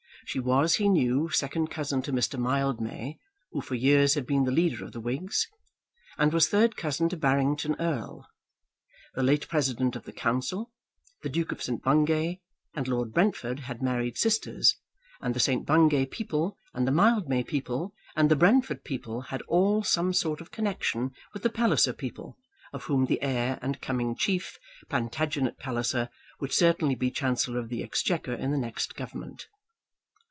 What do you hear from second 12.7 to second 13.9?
and Lord Brentford had